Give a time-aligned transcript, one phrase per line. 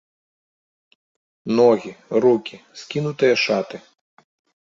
[1.59, 1.91] Ногі,
[2.25, 3.77] рукі, скінутыя шаты.